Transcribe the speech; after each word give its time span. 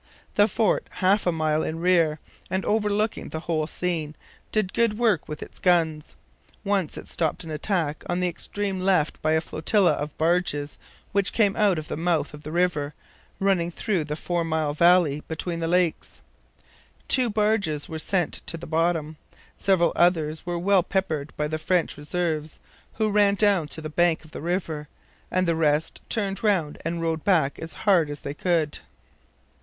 The 0.33 0.47
fort, 0.47 0.87
half 0.93 1.27
a 1.27 1.31
mile 1.31 1.61
in 1.61 1.77
rear 1.79 2.17
and 2.49 2.65
overlooking 2.65 3.29
the 3.29 3.41
whole 3.41 3.67
scene, 3.67 4.15
did 4.51 4.73
good 4.73 4.97
work 4.97 5.27
with 5.29 5.43
its 5.43 5.59
guns. 5.59 6.15
Once 6.63 6.97
it 6.97 7.07
stopped 7.07 7.43
an 7.43 7.51
attack 7.51 8.03
on 8.09 8.19
the 8.19 8.27
extreme 8.27 8.79
left 8.79 9.21
by 9.21 9.33
a 9.33 9.41
flotilla 9.41 9.91
of 9.91 10.17
barges 10.17 10.79
which 11.11 11.33
came 11.33 11.55
out 11.55 11.77
of 11.77 11.87
the 11.87 11.95
mouth 11.97 12.33
of 12.33 12.41
the 12.41 12.51
river 12.51 12.95
running 13.39 13.69
through 13.69 14.03
the 14.03 14.15
four 14.15 14.43
mile 14.43 14.73
valley 14.73 15.21
between 15.27 15.59
the 15.59 15.67
lakes. 15.67 16.21
Two 17.07 17.29
barges 17.29 17.87
were 17.87 17.99
sent 17.99 18.41
to 18.47 18.57
the 18.57 18.65
bottom. 18.65 19.17
Several 19.59 19.93
others 19.95 20.47
were 20.47 20.57
well 20.57 20.81
peppered 20.81 21.31
by 21.37 21.47
the 21.47 21.59
French 21.59 21.95
reserves, 21.95 22.59
who 22.93 23.11
ran 23.11 23.35
down 23.35 23.67
to 23.67 23.81
the 23.81 23.87
bank 23.87 24.25
of 24.25 24.31
the 24.31 24.41
river; 24.41 24.87
and 25.29 25.47
the 25.47 25.55
rest 25.55 26.01
turned 26.09 26.43
round 26.43 26.79
and 26.83 27.03
rowed 27.03 27.23
back 27.23 27.59
as 27.59 27.75
hard 27.85 28.09
as 28.09 28.21
they 28.21 28.33
could. 28.33 28.79